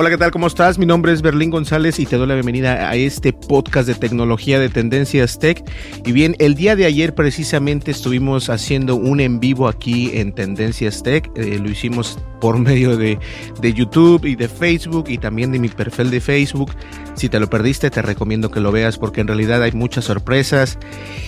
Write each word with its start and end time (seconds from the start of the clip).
Hola, 0.00 0.10
¿qué 0.10 0.16
tal? 0.16 0.30
¿Cómo 0.30 0.46
estás? 0.46 0.78
Mi 0.78 0.86
nombre 0.86 1.12
es 1.12 1.22
Berlín 1.22 1.50
González 1.50 1.98
y 1.98 2.06
te 2.06 2.16
doy 2.16 2.28
la 2.28 2.34
bienvenida 2.34 2.88
a 2.88 2.94
este 2.94 3.32
podcast 3.32 3.88
de 3.88 3.96
tecnología 3.96 4.60
de 4.60 4.68
Tendencias 4.68 5.40
Tech. 5.40 5.64
Y 6.06 6.12
bien, 6.12 6.36
el 6.38 6.54
día 6.54 6.76
de 6.76 6.84
ayer 6.84 7.16
precisamente 7.16 7.90
estuvimos 7.90 8.48
haciendo 8.48 8.94
un 8.94 9.18
en 9.18 9.40
vivo 9.40 9.66
aquí 9.66 10.12
en 10.14 10.32
Tendencias 10.32 11.02
Tech. 11.02 11.28
Eh, 11.34 11.58
lo 11.60 11.68
hicimos 11.68 12.16
por 12.40 12.60
medio 12.60 12.96
de, 12.96 13.18
de, 13.60 13.74
YouTube 13.74 14.24
y 14.24 14.36
de 14.36 14.46
Facebook 14.46 15.06
y 15.08 15.18
también 15.18 15.50
de 15.50 15.58
mi 15.58 15.68
perfil 15.68 16.12
de 16.12 16.20
Facebook. 16.20 16.70
Si 17.18 17.28
te 17.28 17.40
lo 17.40 17.50
perdiste, 17.50 17.90
te 17.90 18.00
recomiendo 18.00 18.52
que 18.52 18.60
lo 18.60 18.70
veas 18.70 18.96
porque 18.96 19.20
en 19.20 19.26
realidad 19.26 19.60
hay 19.60 19.72
muchas 19.72 20.04
sorpresas. 20.04 20.78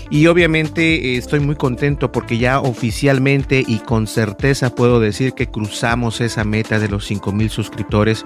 Y 0.08 0.28
obviamente 0.28 0.94
eh, 0.94 1.16
estoy 1.16 1.40
muy 1.40 1.56
contento 1.56 2.12
porque 2.12 2.38
ya 2.38 2.60
oficialmente 2.60 3.64
y 3.66 3.78
con 3.80 4.06
certeza 4.06 4.72
puedo 4.72 5.00
decir 5.00 5.32
que 5.32 5.48
cruzamos 5.48 6.20
esa 6.20 6.44
meta 6.44 6.78
de 6.78 6.88
los 6.88 7.06
5000 7.06 7.50
suscriptores. 7.50 8.24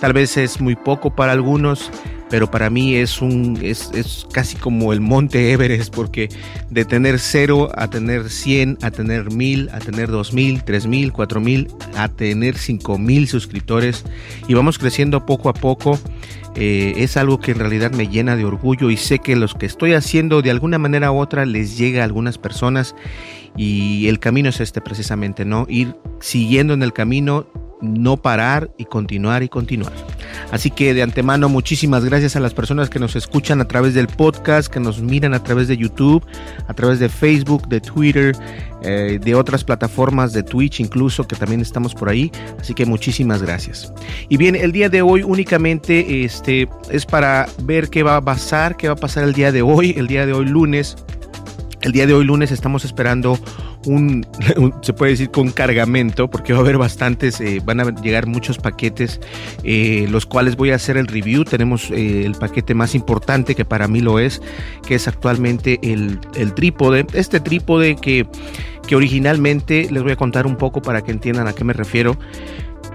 Tal 0.00 0.14
vez 0.14 0.36
es 0.36 0.60
muy 0.60 0.74
poco 0.74 1.14
para 1.14 1.30
algunos, 1.30 1.92
pero 2.28 2.50
para 2.50 2.70
mí 2.70 2.96
es 2.96 3.20
un 3.22 3.58
es, 3.62 3.90
es, 3.94 4.26
casi 4.32 4.56
como 4.56 4.92
el 4.92 5.00
monte 5.00 5.52
Everest 5.52 5.94
porque 5.94 6.28
de 6.70 6.84
tener 6.84 7.18
0 7.18 7.70
a 7.74 7.88
tener 7.88 8.30
100 8.30 8.78
a 8.82 8.90
tener 8.90 9.30
1000 9.32 9.70
a 9.70 9.78
tener 9.78 10.10
2000 10.10 10.64
3000 10.64 11.12
4000 11.12 11.68
a 11.96 12.08
tener 12.08 12.56
5000 12.56 13.28
suscriptores 13.28 14.04
y 14.48 14.54
vamos 14.54 14.78
creciendo 14.78 15.26
poco 15.26 15.48
a 15.48 15.54
poco 15.54 15.98
eh, 16.56 16.94
es 16.96 17.18
algo 17.18 17.38
que 17.38 17.50
en 17.50 17.58
realidad 17.58 17.92
me 17.92 18.08
llena 18.08 18.34
de 18.34 18.46
orgullo 18.46 18.90
y 18.90 18.96
sé 18.96 19.18
que 19.18 19.36
los 19.36 19.54
que 19.54 19.66
estoy 19.66 19.92
haciendo 19.92 20.40
de 20.40 20.50
alguna 20.50 20.78
manera 20.78 21.12
u 21.12 21.18
otra 21.18 21.44
les 21.44 21.76
llega 21.76 22.00
a 22.00 22.04
algunas 22.04 22.38
personas 22.38 22.94
y 23.58 24.08
el 24.08 24.18
camino 24.18 24.48
es 24.48 24.60
este 24.60 24.80
precisamente, 24.80 25.44
¿no? 25.44 25.66
Ir 25.68 25.94
siguiendo 26.20 26.72
en 26.74 26.82
el 26.82 26.92
camino 26.92 27.46
no 27.80 28.16
parar 28.16 28.70
y 28.78 28.84
continuar 28.84 29.42
y 29.42 29.48
continuar. 29.48 29.92
Así 30.50 30.70
que 30.70 30.94
de 30.94 31.02
antemano 31.02 31.48
muchísimas 31.48 32.04
gracias 32.04 32.36
a 32.36 32.40
las 32.40 32.54
personas 32.54 32.90
que 32.90 32.98
nos 32.98 33.16
escuchan 33.16 33.60
a 33.60 33.68
través 33.68 33.94
del 33.94 34.08
podcast, 34.08 34.72
que 34.72 34.80
nos 34.80 35.00
miran 35.00 35.34
a 35.34 35.42
través 35.42 35.68
de 35.68 35.76
YouTube, 35.76 36.24
a 36.66 36.74
través 36.74 36.98
de 36.98 37.08
Facebook, 37.08 37.68
de 37.68 37.80
Twitter, 37.80 38.36
eh, 38.82 39.18
de 39.22 39.34
otras 39.34 39.64
plataformas 39.64 40.32
de 40.32 40.42
Twitch 40.42 40.80
incluso, 40.80 41.26
que 41.26 41.36
también 41.36 41.60
estamos 41.60 41.94
por 41.94 42.08
ahí. 42.08 42.30
Así 42.58 42.74
que 42.74 42.86
muchísimas 42.86 43.42
gracias. 43.42 43.92
Y 44.28 44.36
bien, 44.36 44.56
el 44.56 44.72
día 44.72 44.88
de 44.88 45.02
hoy 45.02 45.22
únicamente 45.22 46.24
este, 46.24 46.68
es 46.90 47.06
para 47.06 47.46
ver 47.62 47.88
qué 47.88 48.02
va 48.02 48.16
a 48.16 48.20
pasar, 48.20 48.76
qué 48.76 48.88
va 48.88 48.94
a 48.94 48.96
pasar 48.96 49.24
el 49.24 49.32
día 49.32 49.52
de 49.52 49.62
hoy, 49.62 49.94
el 49.96 50.06
día 50.06 50.26
de 50.26 50.32
hoy 50.32 50.46
lunes. 50.46 50.96
El 51.82 51.92
día 51.92 52.06
de 52.06 52.14
hoy 52.14 52.24
lunes 52.24 52.50
estamos 52.52 52.84
esperando 52.84 53.38
un, 53.86 54.26
se 54.82 54.92
puede 54.92 55.12
decir 55.12 55.30
con 55.30 55.50
cargamento, 55.50 56.28
porque 56.28 56.52
va 56.52 56.60
a 56.60 56.62
haber 56.62 56.78
bastantes, 56.78 57.40
eh, 57.40 57.60
van 57.64 57.80
a 57.80 57.90
llegar 58.00 58.26
muchos 58.26 58.58
paquetes, 58.58 59.20
eh, 59.62 60.06
los 60.10 60.26
cuales 60.26 60.56
voy 60.56 60.70
a 60.70 60.76
hacer 60.76 60.96
el 60.96 61.06
review. 61.06 61.44
Tenemos 61.44 61.90
eh, 61.90 62.24
el 62.24 62.34
paquete 62.34 62.74
más 62.74 62.94
importante 62.94 63.54
que 63.54 63.64
para 63.64 63.88
mí 63.88 64.00
lo 64.00 64.18
es, 64.18 64.42
que 64.86 64.94
es 64.94 65.06
actualmente 65.06 65.78
el, 65.82 66.18
el 66.34 66.54
trípode. 66.54 67.06
Este 67.12 67.40
trípode 67.40 67.96
que, 67.96 68.26
que 68.86 68.96
originalmente 68.96 69.88
les 69.90 70.02
voy 70.02 70.12
a 70.12 70.16
contar 70.16 70.46
un 70.46 70.56
poco 70.56 70.82
para 70.82 71.02
que 71.02 71.12
entiendan 71.12 71.46
a 71.46 71.52
qué 71.52 71.64
me 71.64 71.72
refiero 71.72 72.18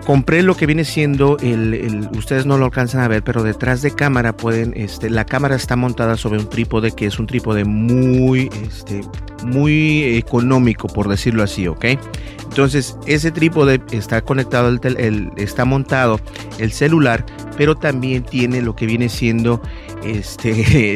compré 0.05 0.41
lo 0.41 0.55
que 0.55 0.65
viene 0.65 0.83
siendo 0.83 1.37
el, 1.41 2.09
ustedes 2.17 2.45
no 2.45 2.57
lo 2.57 2.65
alcanzan 2.65 3.01
a 3.01 3.07
ver 3.07 3.23
pero 3.23 3.43
detrás 3.43 3.81
de 3.81 3.91
cámara 3.91 4.35
pueden 4.35 4.73
este 4.75 5.09
la 5.09 5.25
cámara 5.25 5.55
está 5.55 5.75
montada 5.75 6.17
sobre 6.17 6.39
un 6.39 6.49
trípode 6.49 6.91
que 6.91 7.05
es 7.05 7.19
un 7.19 7.27
trípode 7.27 7.65
muy 7.65 8.49
este 8.63 9.01
muy 9.43 10.17
económico 10.17 10.87
por 10.87 11.07
decirlo 11.07 11.43
así 11.43 11.67
ok 11.67 11.85
entonces 12.43 12.97
ese 13.05 13.31
trípode 13.31 13.81
está 13.91 14.21
conectado 14.21 14.69
el, 14.69 15.31
está 15.37 15.65
montado 15.65 16.19
el 16.57 16.71
celular 16.71 17.25
pero 17.55 17.75
también 17.75 18.23
tiene 18.23 18.61
lo 18.61 18.75
que 18.75 18.85
viene 18.85 19.07
siendo 19.07 19.61
este 20.03 20.95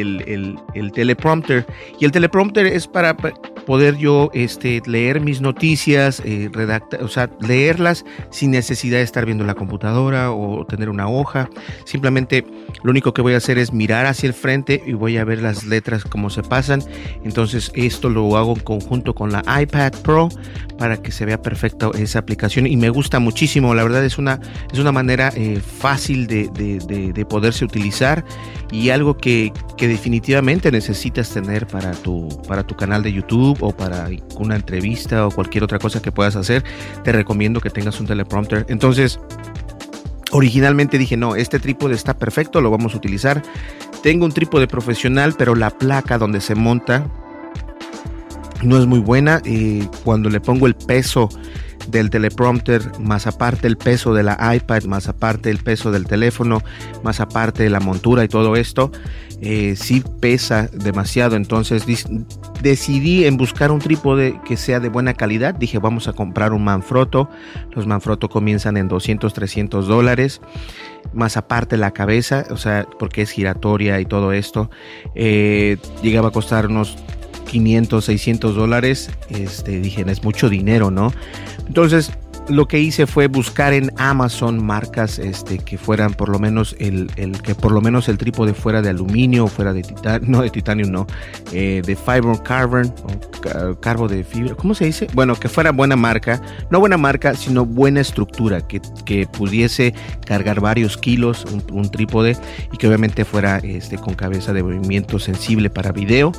el 0.76 0.92
teleprompter. 0.92 1.66
Y 1.98 2.04
el 2.04 2.12
teleprompter 2.12 2.66
es 2.66 2.86
para 2.86 3.16
poder 3.66 3.98
yo 3.98 4.30
este, 4.32 4.80
leer 4.86 5.20
mis 5.20 5.40
noticias, 5.40 6.22
eh, 6.24 6.48
redactar, 6.52 7.02
o 7.02 7.08
sea, 7.08 7.28
leerlas 7.40 8.04
sin 8.30 8.52
necesidad 8.52 8.98
de 8.98 9.04
estar 9.04 9.26
viendo 9.26 9.44
la 9.44 9.54
computadora 9.54 10.32
o 10.32 10.64
tener 10.64 10.88
una 10.88 11.08
hoja. 11.08 11.50
Simplemente 11.84 12.46
lo 12.82 12.90
único 12.90 13.12
que 13.12 13.22
voy 13.22 13.34
a 13.34 13.38
hacer 13.38 13.58
es 13.58 13.72
mirar 13.72 14.06
hacia 14.06 14.28
el 14.28 14.34
frente 14.34 14.82
y 14.86 14.92
voy 14.92 15.18
a 15.18 15.24
ver 15.24 15.42
las 15.42 15.64
letras 15.64 16.04
como 16.04 16.30
se 16.30 16.42
pasan. 16.42 16.82
Entonces 17.24 17.72
esto 17.74 18.08
lo 18.08 18.36
hago 18.36 18.54
en 18.54 18.60
conjunto 18.60 19.14
con 19.14 19.32
la 19.32 19.42
iPad 19.60 19.92
Pro 20.02 20.28
para 20.78 20.96
que 20.98 21.10
se 21.10 21.24
vea 21.24 21.40
perfecta 21.40 21.90
esa 21.98 22.20
aplicación 22.20 22.66
y 22.66 22.76
me 22.76 22.90
gusta 22.90 23.18
muchísimo. 23.18 23.74
La 23.74 23.82
verdad 23.82 24.04
es 24.04 24.18
una, 24.18 24.40
es 24.72 24.78
una 24.78 24.92
manera 24.92 25.32
eh, 25.34 25.60
fácil 25.60 26.26
de, 26.26 26.48
de, 26.48 26.78
de, 26.86 27.12
de, 27.12 27.26
poderse 27.26 27.64
utilizar 27.64 28.24
y 28.70 28.90
algo 28.90 29.16
que, 29.16 29.52
que 29.76 29.88
definitivamente 29.88 30.70
necesitas 30.70 31.30
tener 31.30 31.66
para 31.66 31.92
tu, 31.92 32.28
para 32.46 32.62
tu 32.62 32.76
canal 32.76 33.02
de 33.02 33.12
YouTube 33.12 33.55
o 33.60 33.72
para 33.72 34.08
una 34.36 34.56
entrevista 34.56 35.26
o 35.26 35.30
cualquier 35.30 35.64
otra 35.64 35.78
cosa 35.78 36.00
que 36.02 36.12
puedas 36.12 36.36
hacer, 36.36 36.64
te 37.04 37.12
recomiendo 37.12 37.60
que 37.60 37.70
tengas 37.70 38.00
un 38.00 38.06
teleprompter. 38.06 38.66
Entonces, 38.68 39.20
originalmente 40.32 40.98
dije, 40.98 41.16
no, 41.16 41.36
este 41.36 41.58
trípode 41.58 41.94
está 41.94 42.14
perfecto, 42.18 42.60
lo 42.60 42.70
vamos 42.70 42.94
a 42.94 42.96
utilizar. 42.96 43.42
Tengo 44.02 44.24
un 44.24 44.32
trípode 44.32 44.66
profesional, 44.66 45.34
pero 45.36 45.54
la 45.54 45.70
placa 45.70 46.18
donde 46.18 46.40
se 46.40 46.54
monta 46.54 47.06
no 48.62 48.78
es 48.78 48.86
muy 48.86 49.00
buena. 49.00 49.40
Eh, 49.44 49.88
cuando 50.04 50.30
le 50.30 50.40
pongo 50.40 50.66
el 50.66 50.74
peso 50.74 51.28
del 51.88 52.10
teleprompter, 52.10 52.98
más 52.98 53.26
aparte 53.26 53.66
el 53.66 53.76
peso 53.76 54.14
de 54.14 54.22
la 54.22 54.54
iPad, 54.54 54.84
más 54.84 55.08
aparte 55.08 55.50
el 55.50 55.58
peso 55.58 55.92
del 55.92 56.06
teléfono, 56.06 56.62
más 57.02 57.20
aparte 57.20 57.68
la 57.70 57.80
montura 57.80 58.24
y 58.24 58.28
todo 58.28 58.56
esto, 58.56 58.90
eh, 59.40 59.74
sí 59.76 60.02
pesa 60.20 60.68
demasiado. 60.72 61.36
Entonces 61.36 61.84
decidí 62.62 63.24
en 63.26 63.36
buscar 63.36 63.70
un 63.70 63.78
trípode 63.78 64.40
que 64.44 64.56
sea 64.56 64.80
de 64.80 64.88
buena 64.88 65.14
calidad. 65.14 65.54
Dije, 65.54 65.78
vamos 65.78 66.08
a 66.08 66.12
comprar 66.12 66.52
un 66.52 66.64
Manfrotto. 66.64 67.28
Los 67.72 67.86
Manfrotto 67.86 68.28
comienzan 68.28 68.76
en 68.76 68.88
200, 68.88 69.32
300 69.32 69.86
dólares. 69.86 70.40
Más 71.12 71.36
aparte 71.36 71.76
la 71.76 71.92
cabeza, 71.92 72.46
o 72.50 72.56
sea, 72.56 72.86
porque 72.98 73.22
es 73.22 73.30
giratoria 73.30 74.00
y 74.00 74.06
todo 74.06 74.32
esto, 74.32 74.70
eh, 75.14 75.76
llegaba 76.02 76.28
a 76.28 76.32
costar 76.32 76.66
unos 76.66 76.96
500, 77.46 78.04
600 78.04 78.54
dólares. 78.54 79.10
Este, 79.30 79.80
dije, 79.80 80.04
es 80.06 80.22
mucho 80.22 80.48
dinero, 80.48 80.90
¿no? 80.90 81.12
Entonces 81.66 82.12
lo 82.48 82.68
que 82.68 82.78
hice 82.80 83.06
fue 83.06 83.26
buscar 83.26 83.72
en 83.72 83.92
Amazon 83.96 84.64
marcas 84.64 85.18
este, 85.18 85.58
que 85.58 85.78
fueran 85.78 86.14
por 86.14 86.28
lo 86.28 86.38
menos 86.38 86.76
el, 86.78 87.10
el 87.16 87.40
que 87.42 87.54
por 87.54 87.72
lo 87.72 87.80
menos 87.80 88.08
el 88.08 88.18
trípode 88.18 88.54
fuera 88.54 88.82
de 88.82 88.90
aluminio, 88.90 89.46
fuera 89.48 89.72
de 89.72 89.82
titanio, 89.82 90.28
no 90.30 90.42
de 90.42 90.50
titanio, 90.50 90.86
no, 90.86 91.06
eh, 91.52 91.82
de 91.84 91.96
fiber 91.96 92.42
carbon 92.42 92.92
o 93.02 93.80
carbo 93.80 94.08
de 94.08 94.24
fibra, 94.24 94.54
¿cómo 94.54 94.74
se 94.74 94.86
dice? 94.86 95.06
Bueno, 95.14 95.36
que 95.36 95.48
fuera 95.48 95.72
buena 95.72 95.96
marca, 95.96 96.40
no 96.70 96.80
buena 96.80 96.96
marca, 96.96 97.34
sino 97.34 97.64
buena 97.64 98.00
estructura, 98.00 98.66
que, 98.66 98.80
que 99.04 99.26
pudiese 99.26 99.94
cargar 100.24 100.60
varios 100.60 100.96
kilos, 100.96 101.44
un, 101.72 101.90
trípode 101.90 102.36
y 102.72 102.76
que 102.78 102.88
obviamente 102.88 103.24
fuera 103.24 103.58
este, 103.58 103.96
con 103.96 104.14
cabeza 104.14 104.52
de 104.52 104.62
movimiento 104.62 105.18
sensible 105.18 105.70
para 105.70 105.92
video. 105.92 106.32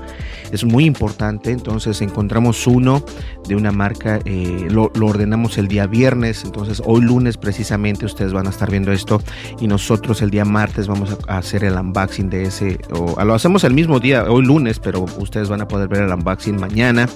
Es 0.51 0.65
muy 0.65 0.85
importante, 0.85 1.51
entonces 1.51 2.01
encontramos 2.01 2.67
uno 2.67 3.03
de 3.47 3.55
una 3.55 3.71
marca, 3.71 4.19
eh, 4.25 4.67
lo, 4.69 4.91
lo 4.95 5.07
ordenamos 5.07 5.57
el 5.57 5.67
día 5.67 5.87
viernes, 5.87 5.96
entonces 6.05 6.81
hoy 6.85 7.01
lunes 7.01 7.37
precisamente 7.37 8.05
ustedes 8.05 8.31
van 8.31 8.47
a 8.47 8.51
estar 8.51 8.69
viendo 8.69 8.91
esto 8.91 9.21
y 9.59 9.67
nosotros 9.67 10.21
el 10.21 10.29
día 10.29 10.45
martes 10.45 10.87
vamos 10.87 11.17
a 11.27 11.37
hacer 11.37 11.63
el 11.63 11.73
unboxing 11.73 12.29
de 12.29 12.43
ese, 12.43 12.79
o 12.91 13.23
lo 13.23 13.33
hacemos 13.33 13.63
el 13.63 13.73
mismo 13.73 13.99
día, 13.99 14.23
hoy 14.29 14.45
lunes, 14.45 14.79
pero 14.79 15.05
ustedes 15.17 15.49
van 15.49 15.61
a 15.61 15.67
poder 15.67 15.87
ver 15.87 16.03
el 16.03 16.13
unboxing 16.13 16.59
mañana. 16.59 17.09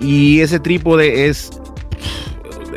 Y 0.00 0.40
ese 0.40 0.58
trípode 0.58 1.28
es 1.28 1.50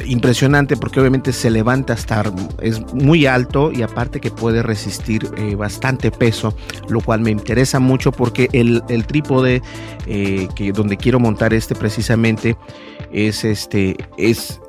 impresionante 0.06 0.78
porque 0.78 1.00
obviamente 1.00 1.34
se 1.34 1.50
levanta 1.50 1.94
hasta 1.94 2.24
es 2.62 2.82
muy 2.94 3.26
alto 3.26 3.72
y 3.72 3.82
aparte 3.82 4.20
que 4.20 4.32
puede 4.32 4.62
resistir 4.64 5.30
eh, 5.36 5.56
bastante 5.56 6.12
peso 6.12 6.56
lo 6.88 7.02
cual 7.02 7.22
me 7.22 7.32
interesa 7.32 7.80
mucho 7.80 8.12
porque 8.12 8.48
el, 8.54 8.84
el 8.90 9.06
trípode 9.08 9.62
eh, 10.06 10.48
que 10.56 10.72
donde 10.72 10.98
quiero 10.98 11.20
montar 11.20 11.54
este 11.54 11.76
precisamente 11.76 12.56
es 13.12 13.44
este 13.44 13.98
es 14.18 14.62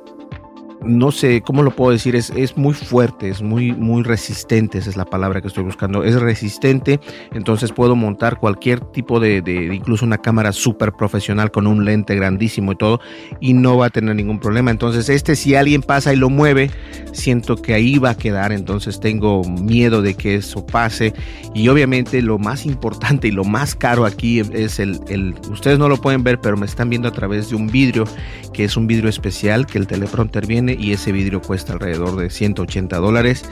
no 0.81 1.11
sé 1.11 1.41
cómo 1.41 1.63
lo 1.63 1.71
puedo 1.71 1.91
decir, 1.91 2.15
es, 2.15 2.29
es, 2.35 2.57
muy 2.57 2.73
fuerte, 2.73 3.29
es 3.29 3.41
muy, 3.41 3.73
muy 3.73 4.03
resistente, 4.03 4.77
esa 4.77 4.89
es 4.89 4.97
la 4.97 5.05
palabra 5.05 5.41
que 5.41 5.47
estoy 5.47 5.63
buscando, 5.63 6.03
es 6.03 6.19
resistente, 6.19 6.99
entonces 7.33 7.71
puedo 7.71 7.95
montar 7.95 8.39
cualquier 8.39 8.79
tipo 8.79 9.19
de, 9.19 9.41
de 9.41 9.73
incluso 9.75 10.05
una 10.05 10.17
cámara 10.17 10.53
súper 10.53 10.93
profesional 10.93 11.51
con 11.51 11.67
un 11.67 11.85
lente 11.85 12.15
grandísimo 12.15 12.71
y 12.71 12.75
todo, 12.75 12.99
y 13.39 13.53
no 13.53 13.77
va 13.77 13.87
a 13.87 13.89
tener 13.89 14.15
ningún 14.15 14.39
problema. 14.39 14.71
Entonces 14.71 15.09
este 15.09 15.35
si 15.35 15.55
alguien 15.55 15.81
pasa 15.81 16.13
y 16.13 16.15
lo 16.15 16.29
mueve, 16.29 16.71
siento 17.11 17.57
que 17.57 17.73
ahí 17.73 17.97
va 17.97 18.11
a 18.11 18.17
quedar, 18.17 18.51
entonces 18.51 18.99
tengo 18.99 19.43
miedo 19.43 20.01
de 20.01 20.13
que 20.13 20.35
eso 20.35 20.65
pase, 20.65 21.13
y 21.53 21.67
obviamente 21.67 22.21
lo 22.21 22.37
más 22.37 22.65
importante 22.65 23.27
y 23.27 23.31
lo 23.31 23.43
más 23.43 23.75
caro 23.75 24.05
aquí 24.05 24.39
es 24.53 24.79
el, 24.79 24.99
el 25.09 25.35
ustedes 25.51 25.77
no 25.77 25.89
lo 25.89 25.97
pueden 25.97 26.23
ver, 26.23 26.39
pero 26.39 26.55
me 26.55 26.65
están 26.65 26.89
viendo 26.89 27.07
a 27.07 27.11
través 27.11 27.49
de 27.49 27.55
un 27.55 27.67
vidrio, 27.67 28.05
que 28.53 28.63
es 28.63 28.77
un 28.77 28.87
vidrio 28.87 29.09
especial 29.09 29.65
que 29.65 29.77
el 29.77 29.87
teleprompter 29.87 30.45
viene 30.45 30.68
y 30.77 30.93
ese 30.93 31.11
vidrio 31.11 31.41
cuesta 31.41 31.73
alrededor 31.73 32.15
de 32.15 32.29
180 32.29 32.97
dólares, 32.97 33.43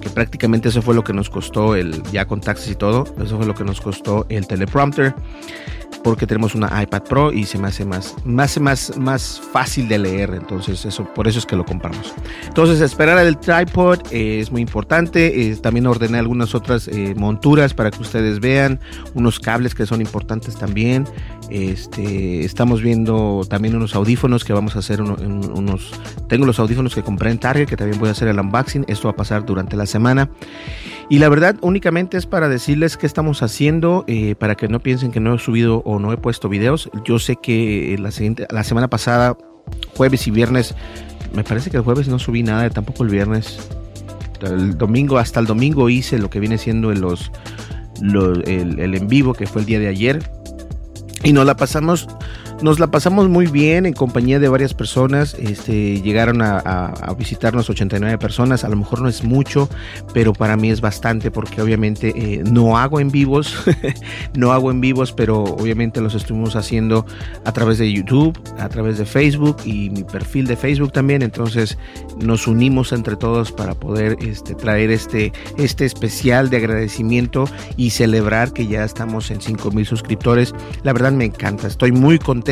que 0.00 0.10
prácticamente 0.10 0.68
eso 0.68 0.82
fue 0.82 0.94
lo 0.94 1.04
que 1.04 1.12
nos 1.12 1.30
costó 1.30 1.74
el, 1.74 2.02
ya 2.12 2.26
con 2.26 2.40
taxis 2.40 2.72
y 2.72 2.74
todo, 2.74 3.04
eso 3.22 3.36
fue 3.36 3.46
lo 3.46 3.54
que 3.54 3.64
nos 3.64 3.80
costó 3.80 4.26
el 4.28 4.46
teleprompter 4.46 5.14
porque 6.02 6.26
tenemos 6.26 6.54
una 6.54 6.82
iPad 6.82 7.02
Pro 7.02 7.32
y 7.32 7.44
se 7.44 7.58
me 7.58 7.68
hace 7.68 7.84
más, 7.84 8.14
más, 8.24 8.58
más, 8.60 8.96
más 8.96 9.40
fácil 9.52 9.88
de 9.88 9.98
leer. 9.98 10.34
Entonces, 10.34 10.84
eso, 10.84 11.04
por 11.14 11.28
eso 11.28 11.38
es 11.38 11.46
que 11.46 11.56
lo 11.56 11.64
compramos. 11.64 12.14
Entonces, 12.46 12.80
esperar 12.80 13.18
el 13.18 13.36
tripod 13.38 13.98
es 14.10 14.50
muy 14.50 14.62
importante. 14.62 15.50
Eh, 15.50 15.56
también 15.56 15.86
ordené 15.86 16.18
algunas 16.18 16.54
otras 16.54 16.88
eh, 16.88 17.14
monturas 17.16 17.74
para 17.74 17.90
que 17.90 18.00
ustedes 18.00 18.40
vean. 18.40 18.80
Unos 19.14 19.40
cables 19.40 19.74
que 19.74 19.86
son 19.86 20.00
importantes 20.00 20.56
también. 20.56 21.06
Este, 21.50 22.44
estamos 22.44 22.82
viendo 22.82 23.42
también 23.48 23.74
unos 23.74 23.94
audífonos 23.94 24.44
que 24.44 24.52
vamos 24.52 24.76
a 24.76 24.80
hacer 24.80 25.02
unos. 25.02 25.92
Tengo 26.28 26.46
los 26.46 26.58
audífonos 26.58 26.94
que 26.94 27.02
compré 27.02 27.30
en 27.30 27.38
Target 27.38 27.66
que 27.66 27.76
también 27.76 27.98
voy 27.98 28.08
a 28.08 28.12
hacer 28.12 28.28
el 28.28 28.38
unboxing. 28.38 28.84
Esto 28.88 29.08
va 29.08 29.12
a 29.12 29.16
pasar 29.16 29.44
durante 29.44 29.76
la 29.76 29.86
semana. 29.86 30.30
Y 31.10 31.18
la 31.20 31.28
verdad, 31.30 31.56
únicamente 31.62 32.18
es 32.18 32.26
para 32.26 32.48
decirles 32.48 32.98
qué 32.98 33.06
estamos 33.06 33.42
haciendo, 33.42 34.04
eh, 34.08 34.34
para 34.34 34.56
que 34.56 34.68
no 34.68 34.80
piensen 34.80 35.10
que 35.10 35.20
no 35.20 35.34
he 35.34 35.38
subido 35.38 35.78
o 35.86 35.98
no 35.98 36.12
he 36.12 36.18
puesto 36.18 36.50
videos. 36.50 36.90
Yo 37.04 37.18
sé 37.18 37.36
que 37.36 37.96
la, 37.98 38.10
siguiente, 38.10 38.46
la 38.50 38.62
semana 38.62 38.88
pasada, 38.88 39.36
jueves 39.96 40.26
y 40.26 40.30
viernes, 40.30 40.74
me 41.34 41.44
parece 41.44 41.70
que 41.70 41.78
el 41.78 41.82
jueves 41.82 42.08
no 42.08 42.18
subí 42.18 42.42
nada, 42.42 42.68
tampoco 42.68 43.04
el 43.04 43.10
viernes. 43.10 43.58
El 44.42 44.76
domingo, 44.76 45.18
hasta 45.18 45.40
el 45.40 45.46
domingo 45.46 45.88
hice 45.88 46.18
lo 46.18 46.28
que 46.28 46.40
viene 46.40 46.58
siendo 46.58 46.92
los 46.92 47.32
el, 48.02 48.78
el 48.78 48.94
en 48.94 49.08
vivo, 49.08 49.32
que 49.32 49.46
fue 49.46 49.62
el 49.62 49.66
día 49.66 49.78
de 49.78 49.88
ayer. 49.88 50.30
Y 51.24 51.32
nos 51.32 51.46
la 51.46 51.56
pasamos 51.56 52.06
nos 52.60 52.80
la 52.80 52.88
pasamos 52.88 53.28
muy 53.28 53.46
bien 53.46 53.86
en 53.86 53.92
compañía 53.92 54.40
de 54.40 54.48
varias 54.48 54.74
personas. 54.74 55.34
Este, 55.38 56.00
llegaron 56.00 56.42
a, 56.42 57.14
visitarnos 57.16 57.70
89 57.70 58.18
personas. 58.18 58.64
A 58.64 58.68
lo 58.68 58.76
mejor 58.76 59.00
no 59.00 59.08
es 59.08 59.22
mucho, 59.22 59.68
pero 60.12 60.32
para 60.32 60.56
mí 60.56 60.70
es 60.70 60.80
bastante 60.80 61.30
porque 61.30 61.62
obviamente 61.62 62.12
eh, 62.16 62.42
no 62.44 62.78
hago 62.78 63.00
en 63.00 63.10
vivos. 63.10 63.56
no 64.34 64.52
hago 64.52 64.70
en 64.70 64.80
vivos, 64.80 65.12
pero 65.12 65.44
obviamente 65.44 66.00
los 66.00 66.14
estuvimos 66.14 66.56
haciendo 66.56 67.06
a 67.44 67.52
través 67.52 67.78
de 67.78 67.92
YouTube, 67.92 68.38
a 68.58 68.68
través 68.68 68.98
de 68.98 69.04
Facebook 69.04 69.58
y 69.64 69.90
mi 69.90 70.02
perfil 70.02 70.46
de 70.46 70.56
Facebook 70.56 70.92
también. 70.92 71.22
Entonces 71.22 71.78
nos 72.20 72.46
unimos 72.48 72.92
entre 72.92 73.16
todos 73.16 73.52
para 73.52 73.74
poder 73.74 74.16
este, 74.20 74.54
traer 74.54 74.90
este, 74.90 75.32
este 75.56 75.84
especial 75.84 76.50
de 76.50 76.56
agradecimiento 76.56 77.44
y 77.76 77.90
celebrar 77.90 78.52
que 78.52 78.66
ya 78.66 78.84
estamos 78.84 79.30
en 79.30 79.40
5 79.40 79.70
mil 79.70 79.86
suscriptores. 79.86 80.54
La 80.82 80.92
verdad 80.92 81.12
me 81.12 81.24
encanta. 81.24 81.68
Estoy 81.68 81.92
muy 81.92 82.18
contento 82.18 82.47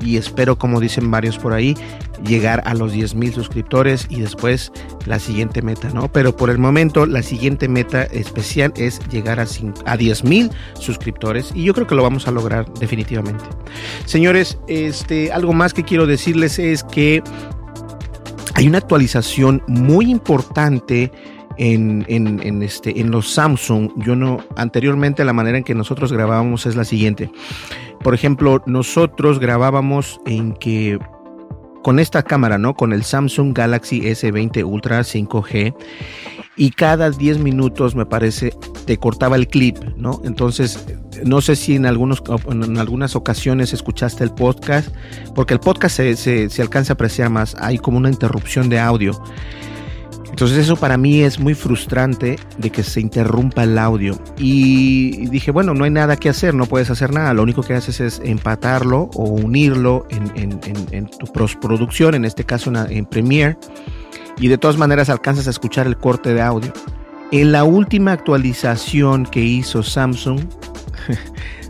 y 0.00 0.16
espero, 0.16 0.58
como 0.58 0.80
dicen 0.80 1.10
varios 1.10 1.38
por 1.38 1.52
ahí, 1.52 1.76
llegar 2.24 2.62
a 2.64 2.74
los 2.74 2.92
10 2.92 3.14
mil 3.14 3.32
suscriptores 3.32 4.06
y 4.08 4.20
después 4.20 4.72
la 5.06 5.18
siguiente 5.18 5.62
meta, 5.62 5.90
¿no? 5.90 6.10
Pero 6.10 6.34
por 6.34 6.50
el 6.50 6.58
momento 6.58 7.06
la 7.06 7.22
siguiente 7.22 7.68
meta 7.68 8.04
especial 8.04 8.72
es 8.76 9.00
llegar 9.08 9.40
a, 9.40 9.46
a 9.84 9.96
10 9.96 10.24
mil 10.24 10.50
suscriptores 10.74 11.52
y 11.54 11.64
yo 11.64 11.74
creo 11.74 11.86
que 11.86 11.94
lo 11.94 12.02
vamos 12.02 12.26
a 12.26 12.30
lograr 12.30 12.72
definitivamente. 12.74 13.44
Señores, 14.04 14.58
este, 14.66 15.32
algo 15.32 15.52
más 15.52 15.74
que 15.74 15.84
quiero 15.84 16.06
decirles 16.06 16.58
es 16.58 16.82
que 16.84 17.22
hay 18.54 18.66
una 18.66 18.78
actualización 18.78 19.62
muy 19.66 20.10
importante 20.10 21.12
en, 21.58 22.04
en, 22.08 22.62
este, 22.62 23.00
en 23.00 23.10
los 23.10 23.30
Samsung. 23.30 23.90
Yo 23.96 24.16
no, 24.16 24.38
anteriormente 24.56 25.24
la 25.24 25.32
manera 25.32 25.58
en 25.58 25.64
que 25.64 25.74
nosotros 25.74 26.12
grabábamos 26.12 26.66
es 26.66 26.76
la 26.76 26.84
siguiente. 26.84 27.30
Por 28.02 28.14
ejemplo, 28.14 28.62
nosotros 28.66 29.38
grabábamos 29.38 30.20
en 30.26 30.54
que 30.54 30.98
con 31.82 31.98
esta 31.98 32.22
cámara, 32.22 32.58
¿no? 32.58 32.74
Con 32.74 32.92
el 32.92 33.02
Samsung 33.02 33.56
Galaxy 33.56 34.02
S20 34.02 34.64
Ultra 34.64 35.00
5G 35.00 35.74
y 36.56 36.70
cada 36.72 37.10
10 37.10 37.38
minutos 37.38 37.94
me 37.94 38.04
parece 38.04 38.52
te 38.84 38.96
cortaba 38.98 39.36
el 39.36 39.48
clip, 39.48 39.78
¿no? 39.96 40.20
Entonces, 40.24 40.86
no 41.24 41.40
sé 41.40 41.56
si 41.56 41.76
en, 41.76 41.86
algunos, 41.86 42.22
algunas 42.78 43.16
ocasiones 43.16 43.72
escuchaste 43.72 44.24
el 44.24 44.30
podcast, 44.32 44.88
porque 45.34 45.54
el 45.54 45.60
podcast 45.60 45.96
se, 45.96 46.48
se 46.48 46.62
alcanza 46.62 46.92
a 46.92 46.94
apreciar 46.94 47.30
más, 47.30 47.54
hay 47.60 47.78
como 47.78 47.98
una 47.98 48.08
interrupción 48.08 48.68
de 48.68 48.80
audio. 48.80 49.12
Entonces 50.30 50.58
eso 50.58 50.76
para 50.76 50.96
mí 50.96 51.22
es 51.22 51.40
muy 51.40 51.54
frustrante 51.54 52.38
de 52.58 52.70
que 52.70 52.82
se 52.82 53.00
interrumpa 53.00 53.64
el 53.64 53.76
audio. 53.78 54.18
Y 54.36 55.26
dije, 55.28 55.50
bueno, 55.50 55.74
no 55.74 55.84
hay 55.84 55.90
nada 55.90 56.16
que 56.16 56.28
hacer, 56.28 56.54
no 56.54 56.66
puedes 56.66 56.90
hacer 56.90 57.12
nada. 57.12 57.34
Lo 57.34 57.42
único 57.42 57.62
que 57.62 57.74
haces 57.74 58.00
es 58.00 58.20
empatarlo 58.24 59.10
o 59.14 59.24
unirlo 59.24 60.06
en, 60.10 60.30
en, 60.36 60.60
en, 60.64 60.86
en 60.92 61.06
tu 61.08 61.26
postproducción, 61.26 62.14
en 62.14 62.24
este 62.24 62.44
caso 62.44 62.70
en 62.88 63.04
Premiere. 63.06 63.56
Y 64.38 64.48
de 64.48 64.58
todas 64.58 64.76
maneras 64.76 65.10
alcanzas 65.10 65.48
a 65.48 65.50
escuchar 65.50 65.86
el 65.86 65.96
corte 65.96 66.32
de 66.32 66.42
audio. 66.42 66.72
En 67.32 67.52
la 67.52 67.64
última 67.64 68.12
actualización 68.12 69.26
que 69.26 69.40
hizo 69.40 69.82
Samsung, 69.82 70.40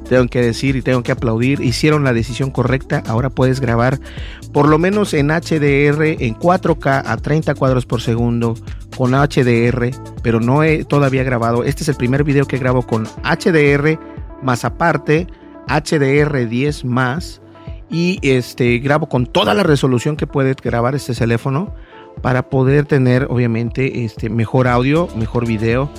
tengo 0.09 0.27
que 0.27 0.43
decir 0.43 0.77
y 0.77 0.83
tengo 0.83 1.03
que 1.03 1.13
aplaudir, 1.13 1.61
hicieron 1.61 2.05
la 2.05 2.13
decisión 2.13 2.51
correcta. 2.51 3.03
Ahora 3.07 3.31
puedes 3.31 3.61
grabar 3.61 4.01
por 4.53 4.69
lo 4.69 4.79
menos 4.79 5.15
en 5.15 5.29
HDR 5.29 6.03
en 6.23 6.35
4K 6.35 7.03
a 7.07 7.17
30 7.17 7.55
cuadros 7.55 7.87
por 7.87 8.01
segundo 8.01 8.55
con 8.97 9.13
HDR, 9.13 9.91
pero 10.23 10.41
no 10.41 10.65
he 10.65 10.85
todavía 10.85 11.23
grabado. 11.23 11.65
Este 11.65 11.83
es 11.83 11.89
el 11.89 11.97
primer 11.97 12.25
video 12.25 12.47
que 12.47 12.59
grabo 12.59 12.83
con 12.83 13.07
HDR 13.23 13.99
más 14.43 14.65
aparte 14.65 15.27
HDR 15.69 16.49
10 16.49 16.85
más 16.85 17.41
y 17.91 18.19
este 18.23 18.79
grabo 18.79 19.09
con 19.09 19.27
toda 19.27 19.55
la 19.55 19.63
resolución 19.63 20.17
que 20.17 20.27
puede 20.27 20.55
grabar 20.55 20.95
este 20.95 21.15
teléfono 21.15 21.75
para 22.23 22.51
poder 22.51 22.87
tener 22.87 23.27
obviamente 23.31 24.05
este 24.05 24.29
mejor 24.29 24.67
audio, 24.67 25.09
mejor 25.17 25.47
video 25.47 25.91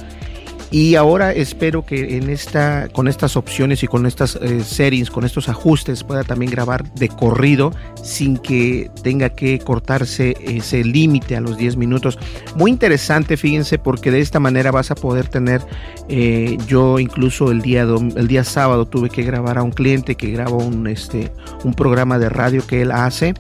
y 0.72 0.96
ahora 0.96 1.32
espero 1.32 1.84
que 1.84 2.18
en 2.18 2.30
esta, 2.30 2.90
con 2.90 3.08
estas 3.08 3.36
opciones 3.36 3.82
y 3.82 3.88
con 3.88 4.06
estas 4.06 4.36
eh, 4.36 4.64
settings, 4.64 5.10
con 5.10 5.26
estos 5.26 5.50
ajustes, 5.50 6.04
pueda 6.04 6.24
también 6.24 6.52
grabar 6.52 6.94
de 6.94 7.10
corrido 7.10 7.72
sin 8.04 8.38
que 8.38 8.92
tenga 9.02 9.30
que 9.30 9.58
cortarse 9.60 10.36
ese 10.42 10.84
límite 10.84 11.36
a 11.36 11.42
los 11.42 11.58
10 11.58 11.76
minutos. 11.76 12.20
Muy 12.56 12.70
interesante, 12.70 13.36
fíjense, 13.36 13.80
porque 13.80 14.12
de 14.12 14.20
esta 14.20 14.40
manera 14.40 14.70
vas 14.70 14.92
a 14.92 14.96
poder 14.96 15.28
tener, 15.28 15.62
eh, 16.08 16.58
yo 16.68 17.00
incluso 17.00 17.52
el 17.52 17.62
día, 17.62 17.82
el 17.82 18.28
día 18.28 18.44
sábado 18.44 18.86
tuve 18.86 19.10
que 19.10 19.24
grabar 19.24 19.58
a 19.58 19.64
un 19.64 19.72
cliente 19.72 20.16
que 20.16 20.30
graba 20.30 20.58
un, 20.58 20.86
este, 20.86 21.32
un 21.64 21.74
programa 21.74 22.20
de 22.20 22.30
radio 22.30 22.66
que 22.68 22.84
él 22.84 22.92
hace 22.92 23.34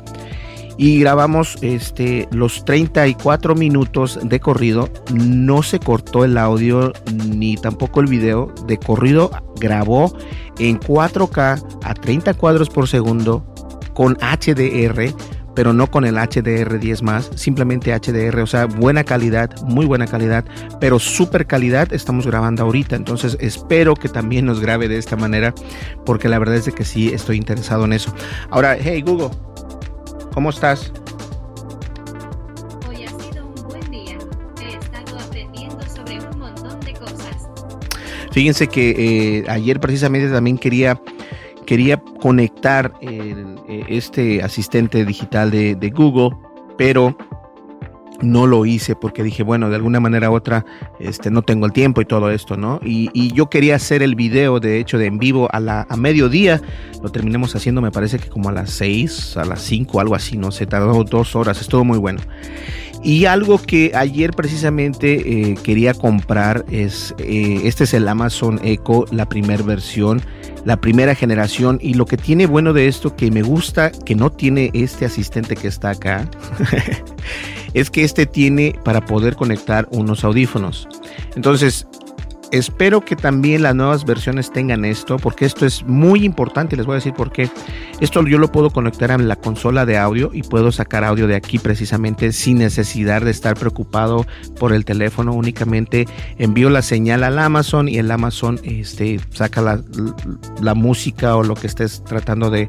y 0.79 0.97
grabamos 0.97 1.57
este, 1.61 2.29
los 2.31 2.63
34 2.63 3.53
minutos 3.53 4.17
de 4.23 4.39
corrido. 4.39 4.89
No 5.13 5.61
se 5.61 5.77
cortó 5.77 6.23
el 6.23 6.37
audio 6.37 6.93
ni 7.27 7.57
tampoco 7.57 7.99
el 7.99 8.07
video. 8.07 8.53
De 8.65 8.77
corrido 8.77 9.29
grabó 9.59 10.15
en 10.57 10.79
4K 10.79 11.79
a 11.83 11.93
30 11.93 12.33
cuadros 12.35 12.69
por 12.69 12.87
segundo 12.87 13.45
con 13.93 14.15
HDR 14.21 15.13
pero 15.53 15.73
no 15.73 15.91
con 15.91 16.05
el 16.05 16.15
HDR10 16.15 17.01
más, 17.01 17.29
simplemente 17.35 17.93
HDR, 17.93 18.39
o 18.39 18.47
sea, 18.47 18.65
buena 18.65 19.03
calidad, 19.03 19.49
muy 19.63 19.85
buena 19.85 20.07
calidad, 20.07 20.45
pero 20.79 20.99
super 20.99 21.47
calidad 21.47 21.91
estamos 21.91 22.25
grabando 22.25 22.63
ahorita, 22.63 22.95
entonces 22.95 23.35
espero 23.41 23.95
que 23.95 24.07
también 24.07 24.45
nos 24.45 24.61
grabe 24.61 24.87
de 24.87 24.97
esta 24.97 25.17
manera, 25.17 25.53
porque 26.05 26.29
la 26.29 26.39
verdad 26.39 26.55
es 26.55 26.65
de 26.65 26.71
que 26.71 26.85
sí 26.85 27.09
estoy 27.09 27.35
interesado 27.35 27.83
en 27.83 27.91
eso. 27.91 28.13
Ahora, 28.51 28.77
hey 28.79 29.01
Google, 29.01 29.31
¿cómo 30.39 30.51
estás? 30.51 30.93
Hoy 32.87 33.03
ha 33.03 33.09
sido 33.09 33.45
un 33.45 33.67
buen 33.67 33.91
día. 33.91 34.17
He 34.61 34.73
estado 34.73 35.19
aprendiendo 35.19 35.81
sobre 35.93 36.17
un 36.17 36.39
montón 36.39 36.79
de 36.79 36.93
cosas. 36.93 37.49
Fíjense 38.31 38.67
que 38.67 39.39
eh, 39.39 39.43
ayer 39.49 39.81
precisamente 39.81 40.29
también 40.29 40.57
quería 40.57 40.97
quería 41.65 41.97
conectar 42.21 42.93
el, 43.01 43.57
eh, 43.67 43.83
este 43.89 44.41
asistente 44.41 45.03
digital 45.03 45.51
de, 45.51 45.75
de, 45.75 45.89
Google, 45.89 46.37
pero 46.77 47.17
no 48.21 48.47
lo 48.47 48.65
hice 48.65 48.95
porque 48.95 49.23
dije, 49.23 49.43
bueno, 49.43 49.69
de 49.69 49.75
alguna 49.75 49.99
manera 49.99 50.29
u 50.29 50.35
otra, 50.35 50.65
este, 50.99 51.31
no 51.31 51.41
tengo 51.41 51.65
el 51.65 51.71
tiempo 51.71 52.01
y 52.01 52.05
todo 52.05 52.29
esto, 52.31 52.57
¿no? 52.57 52.79
Y, 52.83 53.09
y 53.13 53.33
yo 53.33 53.49
quería 53.49 53.75
hacer 53.75 54.03
el 54.03 54.15
video, 54.15 54.59
de 54.59 54.79
hecho, 54.79 54.97
de 54.97 55.05
en 55.05 55.17
vivo 55.17 55.49
a, 55.51 55.59
la, 55.59 55.85
a 55.89 55.97
mediodía. 55.97 56.61
Lo 57.01 57.09
terminamos 57.09 57.55
haciendo, 57.55 57.81
me 57.81 57.91
parece 57.91 58.19
que 58.19 58.29
como 58.29 58.49
a 58.49 58.51
las 58.51 58.71
6, 58.71 59.37
a 59.37 59.45
las 59.45 59.61
5, 59.61 59.99
algo 59.99 60.15
así, 60.15 60.37
no 60.37 60.51
sé, 60.51 60.65
tardó 60.65 61.03
dos 61.03 61.35
horas, 61.35 61.61
estuvo 61.61 61.83
muy 61.83 61.97
bueno. 61.97 62.21
Y 63.01 63.25
algo 63.25 63.57
que 63.59 63.91
ayer 63.95 64.31
precisamente 64.31 65.51
eh, 65.51 65.55
quería 65.63 65.93
comprar 65.93 66.65
es, 66.69 67.15
eh, 67.17 67.61
este 67.63 67.85
es 67.85 67.93
el 67.93 68.07
Amazon 68.07 68.59
Echo, 68.61 69.05
la 69.11 69.27
primera 69.27 69.63
versión, 69.63 70.21
la 70.65 70.81
primera 70.81 71.15
generación. 71.15 71.79
Y 71.81 71.93
lo 71.93 72.05
que 72.05 72.17
tiene 72.17 72.45
bueno 72.45 72.73
de 72.73 72.87
esto, 72.87 73.15
que 73.15 73.31
me 73.31 73.41
gusta, 73.41 73.91
que 73.91 74.15
no 74.15 74.31
tiene 74.31 74.69
este 74.73 75.05
asistente 75.05 75.55
que 75.55 75.69
está 75.69 75.91
acá, 75.91 76.29
es 77.73 77.89
que 77.89 78.03
este 78.03 78.25
tiene 78.25 78.75
para 78.83 79.05
poder 79.05 79.35
conectar 79.35 79.87
unos 79.91 80.23
audífonos. 80.23 80.87
Entonces, 81.35 81.87
Espero 82.51 83.05
que 83.05 83.15
también 83.15 83.61
las 83.61 83.75
nuevas 83.75 84.05
versiones 84.05 84.51
tengan 84.51 84.83
esto, 84.83 85.17
porque 85.17 85.45
esto 85.45 85.67
es 85.67 85.83
muy 85.83 86.23
importante. 86.23 86.75
Les 86.75 86.85
voy 86.85 86.93
a 86.93 86.95
decir 86.95 87.13
por 87.13 87.31
qué. 87.31 87.49
Esto 87.99 88.25
yo 88.25 88.39
lo 88.39 88.51
puedo 88.51 88.71
conectar 88.71 89.11
a 89.11 89.17
la 89.17 89.35
consola 89.35 89.85
de 89.85 89.97
audio 89.97 90.31
y 90.33 90.41
puedo 90.41 90.71
sacar 90.71 91.03
audio 91.03 91.27
de 91.27 91.35
aquí 91.35 91.59
precisamente 91.59 92.31
sin 92.31 92.57
necesidad 92.57 93.21
de 93.21 93.31
estar 93.31 93.55
preocupado 93.55 94.25
por 94.59 94.73
el 94.73 94.83
teléfono. 94.83 95.33
Únicamente 95.33 96.07
envío 96.37 96.69
la 96.69 96.81
señal 96.81 97.23
al 97.23 97.37
Amazon 97.37 97.87
y 97.87 97.97
el 97.97 98.09
Amazon 98.09 98.59
este, 98.63 99.19
saca 99.31 99.61
la, 99.61 99.83
la 100.61 100.73
música 100.73 101.35
o 101.35 101.43
lo 101.43 101.55
que 101.55 101.67
estés 101.67 102.03
tratando 102.03 102.49
de, 102.49 102.67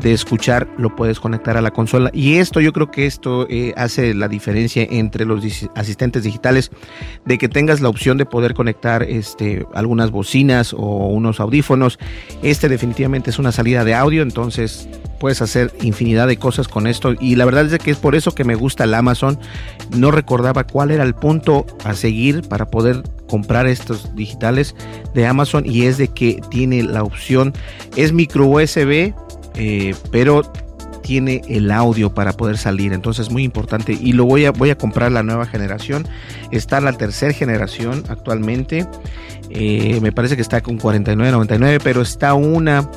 de, 0.00 0.12
escuchar, 0.12 0.68
lo 0.76 0.94
puedes 0.94 1.20
conectar 1.20 1.56
a 1.56 1.62
la 1.62 1.70
consola. 1.70 2.10
Y 2.12 2.34
esto, 2.34 2.60
yo 2.60 2.72
creo 2.72 2.90
que 2.90 3.06
esto 3.06 3.46
eh, 3.48 3.72
hace 3.76 4.14
la 4.14 4.28
diferencia 4.28 4.86
entre 4.90 5.24
los 5.24 5.42
asistentes 5.74 6.24
digitales, 6.24 6.70
de 7.24 7.38
que 7.38 7.48
tengas 7.48 7.80
la 7.80 7.88
opción 7.88 8.18
de 8.18 8.26
poder 8.26 8.54
conectar 8.54 9.02
este, 9.22 9.64
algunas 9.72 10.10
bocinas 10.10 10.74
o 10.74 11.06
unos 11.06 11.38
audífonos. 11.38 11.98
Este 12.42 12.68
definitivamente 12.68 13.30
es 13.30 13.38
una 13.38 13.52
salida 13.52 13.84
de 13.84 13.94
audio, 13.94 14.22
entonces 14.22 14.88
puedes 15.20 15.40
hacer 15.40 15.72
infinidad 15.80 16.26
de 16.26 16.36
cosas 16.36 16.66
con 16.66 16.88
esto. 16.88 17.14
Y 17.20 17.36
la 17.36 17.44
verdad 17.44 17.72
es 17.72 17.78
que 17.78 17.92
es 17.92 17.96
por 17.96 18.16
eso 18.16 18.34
que 18.34 18.42
me 18.42 18.56
gusta 18.56 18.84
el 18.84 18.94
Amazon. 18.94 19.38
No 19.96 20.10
recordaba 20.10 20.64
cuál 20.64 20.90
era 20.90 21.04
el 21.04 21.14
punto 21.14 21.64
a 21.84 21.94
seguir 21.94 22.42
para 22.48 22.66
poder 22.66 23.04
comprar 23.28 23.68
estos 23.68 24.14
digitales 24.16 24.74
de 25.14 25.26
Amazon 25.26 25.64
y 25.64 25.86
es 25.86 25.96
de 25.96 26.08
que 26.08 26.42
tiene 26.50 26.82
la 26.82 27.02
opción, 27.02 27.54
es 27.96 28.12
micro 28.12 28.46
USB, 28.46 29.14
eh, 29.54 29.94
pero 30.10 30.42
tiene 31.02 31.42
el 31.48 31.70
audio 31.70 32.14
para 32.14 32.32
poder 32.32 32.56
salir. 32.56 32.92
Entonces 32.92 33.26
es 33.26 33.32
muy 33.32 33.44
importante. 33.44 33.92
Y 33.92 34.12
lo 34.12 34.24
voy 34.24 34.46
a, 34.46 34.52
voy 34.52 34.70
a 34.70 34.78
comprar 34.78 35.12
la 35.12 35.22
nueva 35.22 35.46
generación. 35.46 36.06
Está 36.50 36.80
la 36.80 36.92
tercera 36.92 37.32
generación 37.32 38.04
actualmente. 38.08 38.86
Eh, 39.50 39.98
me 40.00 40.12
parece 40.12 40.36
que 40.36 40.42
está 40.42 40.62
con 40.62 40.78
49.99, 40.78 41.80
pero 41.82 42.00
está 42.02 42.34
una 42.34 42.88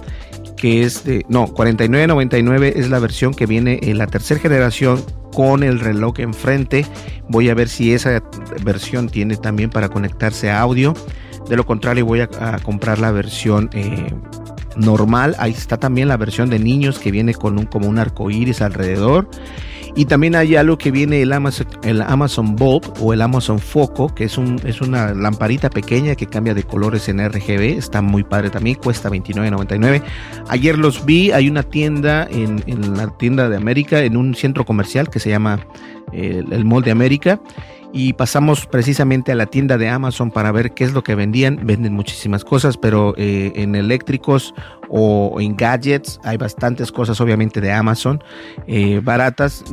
que 0.56 0.84
es 0.84 1.04
de... 1.04 1.26
No, 1.28 1.48
49.99 1.48 2.74
es 2.76 2.90
la 2.90 3.00
versión 3.00 3.34
que 3.34 3.46
viene 3.46 3.80
en 3.84 3.98
la 3.98 4.08
tercera 4.08 4.40
generación 4.40 5.04
con 5.34 5.64
el 5.64 5.80
reloj 5.80 6.20
enfrente. 6.20 6.86
Voy 7.28 7.50
a 7.50 7.54
ver 7.54 7.68
si 7.68 7.94
esa 7.94 8.24
versión 8.64 9.10
tiene 9.10 9.36
también 9.36 9.70
para 9.70 9.90
conectarse 9.90 10.50
a 10.50 10.62
audio. 10.62 10.94
De 11.50 11.56
lo 11.56 11.66
contrario, 11.66 12.06
voy 12.06 12.22
a, 12.22 12.28
comprar 12.64 13.00
la 13.00 13.12
versión 13.12 13.70
eh, 13.74 14.12
normal. 14.75 15.36
Ahí 15.39 15.51
está 15.51 15.77
también 15.77 16.08
la 16.08 16.17
versión 16.17 16.50
de 16.50 16.60
niños 16.60 17.00
que 17.00 17.12
viene 17.12 17.34
con 17.34 17.58
un, 17.58 17.65
como 17.65 17.88
un 17.88 18.00
arco 18.00 18.29
iris 18.29 18.62
alrededor. 18.62 19.29
Y 19.98 20.05
también 20.05 20.36
hay 20.36 20.58
algo 20.58 20.77
que 20.77 20.91
viene 20.91 21.22
el 21.22 21.32
Amazon, 21.32 21.67
el 21.84 22.01
Amazon 22.01 22.58
Bulb 22.58 22.84
o 23.00 23.13
el 23.13 23.22
Amazon 23.22 23.60
Foco, 23.60 24.13
que 24.13 24.25
es, 24.25 24.38
un, 24.38 24.60
es 24.65 24.82
una 24.82 25.13
lamparita 25.13 25.70
pequeña 25.70 26.15
que 26.15 26.27
cambia 26.27 26.53
de 26.53 26.63
colores 26.63 27.08
en 27.08 27.25
RGB. 27.25 27.77
Está 27.77 28.01
muy 28.01 28.24
padre 28.24 28.50
también, 28.50 28.75
cuesta 28.75 29.10
$29.99. 29.10 30.03
Ayer 30.50 30.77
los 30.77 31.05
vi, 31.05 31.32
hay 31.32 31.48
una 31.50 31.63
tienda 31.63 32.27
en, 32.29 32.62
en, 32.67 32.98
la 32.98 33.08
tienda 33.17 33.48
de 33.48 33.55
América, 33.55 34.01
en 34.01 34.17
un 34.17 34.36
centro 34.36 34.65
comercial 34.65 35.10
que 35.10 35.22
se 35.22 35.29
llama 35.29 35.65
eh, 36.12 36.44
el 36.51 36.65
Mall 36.65 36.84
de 36.84 36.91
América 36.91 37.39
y 37.96 38.12
pasamos 38.12 38.66
precisamente 38.66 39.32
a 39.32 39.36
la 39.36 39.46
tienda 39.46 39.78
de 39.78 39.88
Amazon 39.88 40.30
para 40.30 40.52
ver 40.52 40.74
qué 40.74 40.84
es 40.84 40.92
lo 40.92 41.02
que 41.02 41.16
vendían. 41.16 41.62
Venden 41.64 41.94
muchísimas 41.94 42.44
cosas, 42.44 42.75
pero 42.75 43.14
eh, 43.16 43.54
en 43.56 43.74
eléctricos 43.74 44.54
o 44.90 45.40
en 45.40 45.56
gadgets 45.56 46.20
hay 46.25 46.36
bastantes 46.36 46.92
cosas 46.92 47.22
obviamente 47.22 47.62
de 47.62 47.72
Amazon 47.72 48.22
eh, 48.68 49.00
baratas. 49.02 49.64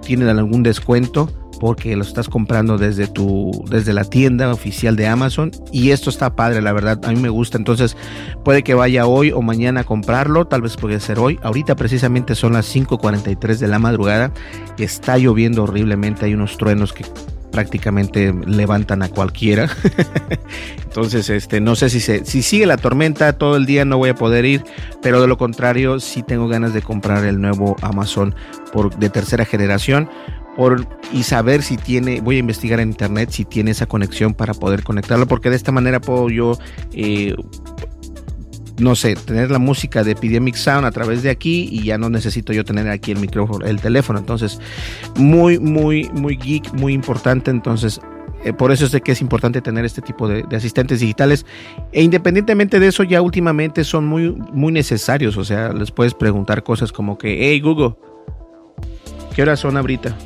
Tienen 0.00 0.28
algún 0.28 0.62
descuento 0.62 1.28
porque 1.58 1.96
lo 1.96 2.02
estás 2.02 2.28
comprando 2.28 2.78
desde 2.78 3.08
tu 3.08 3.64
desde 3.68 3.92
la 3.92 4.04
tienda 4.04 4.52
oficial 4.52 4.94
de 4.94 5.08
Amazon 5.08 5.50
y 5.72 5.90
esto 5.90 6.08
está 6.08 6.36
padre 6.36 6.62
la 6.62 6.72
verdad 6.72 7.00
a 7.04 7.10
mí 7.10 7.20
me 7.20 7.28
gusta 7.28 7.56
entonces 7.56 7.96
puede 8.44 8.64
que 8.64 8.74
vaya 8.74 9.06
hoy 9.06 9.30
o 9.30 9.42
mañana 9.42 9.82
a 9.82 9.84
comprarlo 9.84 10.44
tal 10.44 10.62
vez 10.62 10.76
puede 10.76 10.98
ser 10.98 11.20
hoy 11.20 11.38
ahorita 11.40 11.76
precisamente 11.76 12.34
son 12.34 12.54
las 12.54 12.66
5:43 12.74 13.58
de 13.58 13.68
la 13.68 13.78
madrugada 13.78 14.32
está 14.76 15.18
lloviendo 15.18 15.62
horriblemente 15.62 16.26
hay 16.26 16.34
unos 16.34 16.58
truenos 16.58 16.92
que 16.92 17.04
prácticamente 17.52 18.34
levantan 18.46 19.02
a 19.02 19.08
cualquiera. 19.08 19.68
Entonces, 20.84 21.30
este, 21.30 21.60
no 21.60 21.76
sé 21.76 21.90
si 21.90 22.00
se, 22.00 22.24
si 22.24 22.42
sigue 22.42 22.66
la 22.66 22.76
tormenta 22.76 23.32
todo 23.34 23.56
el 23.56 23.66
día 23.66 23.84
no 23.84 23.98
voy 23.98 24.10
a 24.10 24.14
poder 24.14 24.44
ir, 24.44 24.64
pero 25.00 25.20
de 25.20 25.28
lo 25.28 25.38
contrario 25.38 26.00
sí 26.00 26.22
tengo 26.22 26.48
ganas 26.48 26.74
de 26.74 26.82
comprar 26.82 27.24
el 27.24 27.40
nuevo 27.40 27.76
Amazon 27.82 28.34
por, 28.72 28.96
de 28.96 29.10
tercera 29.10 29.44
generación 29.44 30.08
por, 30.56 30.86
y 31.12 31.22
saber 31.22 31.62
si 31.62 31.76
tiene, 31.76 32.20
voy 32.20 32.36
a 32.36 32.38
investigar 32.40 32.80
en 32.80 32.90
internet 32.90 33.30
si 33.30 33.44
tiene 33.44 33.70
esa 33.70 33.86
conexión 33.86 34.34
para 34.34 34.54
poder 34.54 34.82
conectarlo, 34.82 35.26
porque 35.26 35.50
de 35.50 35.56
esta 35.56 35.72
manera 35.72 36.00
puedo 36.00 36.28
yo 36.28 36.58
eh, 36.92 37.34
no 38.82 38.96
sé, 38.96 39.14
tener 39.14 39.50
la 39.50 39.58
música 39.58 40.02
de 40.02 40.12
Epidemic 40.12 40.56
Sound 40.56 40.84
a 40.84 40.90
través 40.90 41.22
de 41.22 41.30
aquí 41.30 41.68
y 41.70 41.84
ya 41.84 41.98
no 41.98 42.10
necesito 42.10 42.52
yo 42.52 42.64
tener 42.64 42.88
aquí 42.88 43.12
el 43.12 43.18
micrófono, 43.18 43.64
el 43.64 43.80
teléfono. 43.80 44.18
Entonces, 44.18 44.58
muy, 45.16 45.58
muy, 45.58 46.10
muy 46.12 46.36
geek, 46.36 46.72
muy 46.74 46.92
importante. 46.92 47.50
Entonces, 47.50 48.00
eh, 48.44 48.52
por 48.52 48.72
eso 48.72 48.84
es 48.84 48.92
de 48.92 49.00
que 49.00 49.12
es 49.12 49.20
importante 49.20 49.62
tener 49.62 49.84
este 49.84 50.02
tipo 50.02 50.26
de, 50.26 50.42
de, 50.42 50.56
asistentes 50.56 51.00
digitales. 51.00 51.46
E 51.92 52.02
independientemente 52.02 52.80
de 52.80 52.88
eso, 52.88 53.04
ya 53.04 53.22
últimamente 53.22 53.84
son 53.84 54.06
muy, 54.06 54.30
muy 54.52 54.72
necesarios. 54.72 55.36
O 55.36 55.44
sea, 55.44 55.72
les 55.72 55.92
puedes 55.92 56.14
preguntar 56.14 56.64
cosas 56.64 56.90
como 56.92 57.16
que, 57.16 57.50
hey 57.50 57.60
Google, 57.60 57.94
¿qué 59.34 59.42
horas 59.42 59.60
son 59.60 59.76
ahorita? 59.76 60.16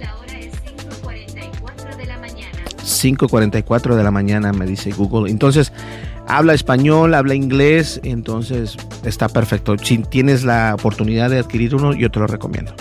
La 0.00 0.16
hora 0.16 0.38
es 0.38 0.54
5.44 0.64 1.96
de 1.96 2.06
la 2.06 2.18
mañana. 2.18 2.64
5.44 2.82 3.94
de 3.94 4.02
la 4.02 4.10
mañana, 4.10 4.52
me 4.54 4.64
dice 4.64 4.90
Google. 4.92 5.30
Entonces, 5.30 5.70
habla 6.28 6.54
español, 6.54 7.14
habla 7.14 7.34
inglés, 7.34 8.00
entonces 8.02 8.76
está 9.04 9.28
perfecto. 9.28 9.76
Si 9.78 9.98
tienes 9.98 10.44
la 10.44 10.74
oportunidad 10.74 11.30
de 11.30 11.38
adquirir 11.38 11.74
uno, 11.74 11.94
yo 11.94 12.10
te 12.10 12.18
lo 12.18 12.26
recomiendo. 12.26 12.74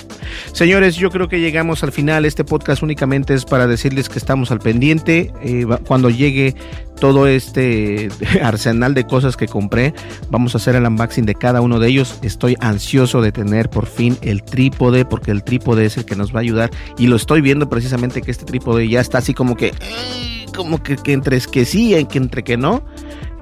Señores, 0.53 0.95
yo 0.95 1.09
creo 1.09 1.27
que 1.27 1.39
llegamos 1.39 1.83
al 1.83 1.91
final. 1.91 2.25
Este 2.25 2.43
podcast 2.43 2.83
únicamente 2.83 3.33
es 3.33 3.45
para 3.45 3.67
decirles 3.67 4.09
que 4.09 4.19
estamos 4.19 4.51
al 4.51 4.59
pendiente. 4.59 5.31
Eh, 5.41 5.65
cuando 5.85 6.09
llegue 6.09 6.55
todo 6.99 7.27
este 7.27 8.09
arsenal 8.41 8.93
de 8.93 9.05
cosas 9.05 9.35
que 9.35 9.47
compré, 9.47 9.93
vamos 10.29 10.55
a 10.55 10.57
hacer 10.57 10.75
el 10.75 10.85
unboxing 10.85 11.25
de 11.25 11.35
cada 11.35 11.61
uno 11.61 11.79
de 11.79 11.89
ellos. 11.89 12.19
Estoy 12.21 12.55
ansioso 12.59 13.21
de 13.21 13.31
tener 13.31 13.69
por 13.69 13.85
fin 13.85 14.17
el 14.21 14.43
trípode, 14.43 15.05
porque 15.05 15.31
el 15.31 15.43
trípode 15.43 15.85
es 15.85 15.97
el 15.97 16.05
que 16.05 16.15
nos 16.15 16.33
va 16.33 16.39
a 16.39 16.41
ayudar. 16.41 16.71
Y 16.97 17.07
lo 17.07 17.15
estoy 17.15 17.41
viendo 17.41 17.69
precisamente 17.69 18.21
que 18.21 18.31
este 18.31 18.45
trípode 18.45 18.87
ya 18.87 19.01
está 19.01 19.19
así 19.19 19.33
como 19.33 19.55
que, 19.55 19.73
como 20.55 20.81
que, 20.81 20.95
que 20.97 21.13
entre 21.13 21.39
que 21.39 21.65
sí, 21.65 22.05
que 22.05 22.17
entre 22.17 22.43
que 22.43 22.57
no. 22.57 22.83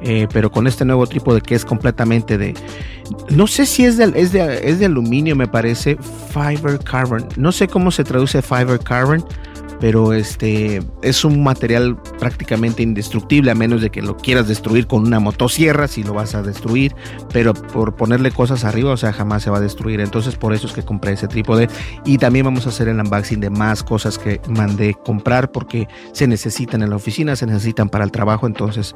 Eh, 0.03 0.27
pero 0.34 0.51
con 0.51 0.65
este 0.65 0.84
nuevo 0.84 1.05
trípode 1.05 1.41
que 1.41 1.53
es 1.53 1.63
completamente 1.63 2.38
de, 2.38 2.55
no 3.29 3.46
sé 3.46 3.65
si 3.65 3.86
es 3.86 3.98
de, 3.98 4.12
es 4.15 4.31
de, 4.31 4.62
es 4.63 4.79
de 4.79 4.86
aluminio, 4.86 5.36
me 5.36 5.48
parece, 5.48 5.98
fiber 6.34 6.79
carbon. 6.79 7.27
No 7.38 7.51
sé 7.51 7.67
cómo 7.67 7.91
se 7.91 8.03
traduce 8.03 8.41
fiber 8.41 8.79
carbon, 8.79 9.24
pero 9.81 10.13
este 10.13 10.81
es 11.01 11.25
un 11.25 11.43
material 11.43 11.98
prácticamente 12.20 12.84
indestructible 12.84 13.50
a 13.50 13.55
menos 13.55 13.81
de 13.81 13.89
que 13.89 14.03
lo 14.03 14.15
quieras 14.15 14.48
destruir 14.48 14.86
con 14.86 15.08
una 15.08 15.20
motosierra 15.20 15.88
si 15.88 16.03
lo 16.03 16.13
vas 16.13 16.36
a 16.36 16.43
destruir, 16.43 16.96
pero 17.34 17.55
por 17.55 17.96
ponerle 17.96 18.29
cosas 18.31 18.63
arriba, 18.63 18.91
o 18.91 18.98
sea, 18.98 19.12
jamás 19.12 19.41
se 19.41 19.50
va 19.50 19.58
a 19.58 19.62
destruir. 19.62 20.00
Entonces, 20.00 20.36
por 20.36 20.53
eso 20.53 20.67
es 20.67 20.74
que 20.74 20.84
compré 20.84 21.13
ese 21.13 21.27
trípode 21.27 21.67
y 22.05 22.20
también 22.20 22.46
vamos 22.46 22.67
a 22.67 22.70
hacer 22.70 22.88
el 22.89 23.00
unboxing 23.00 23.39
de 23.39 23.50
más 23.50 23.81
cosas 23.81 24.20
que 24.20 24.39
mandé 24.48 24.93
comprar 24.93 25.51
porque 25.51 25.88
se 26.12 26.27
necesitan 26.27 26.84
en 26.84 26.91
la 26.91 26.96
oficina, 26.96 27.36
se 27.36 27.48
necesitan 27.48 27.89
para 27.89 28.03
el 28.03 28.12
trabajo, 28.12 28.46
entonces 28.46 28.96